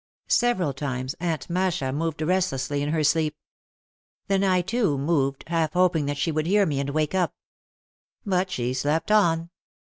Several 0.27 0.73
times 0.73 1.13
Aunt 1.19 1.47
Masha 1.47 1.93
moved 1.93 2.23
restlessly 2.23 2.81
in 2.81 2.89
her 2.89 3.03
sleep. 3.03 3.35
Then 4.25 4.43
I 4.43 4.63
too, 4.63 4.97
moved, 4.97 5.43
half 5.45 5.73
hoping 5.73 6.07
that 6.07 6.17
she 6.17 6.31
would 6.31 6.47
hear 6.47 6.65
me 6.65 6.79
and 6.79 6.89
wake 6.89 7.13
up. 7.13 7.35
But 8.25 8.49
she 8.49 8.73
slept 8.73 9.11
on. 9.11 9.51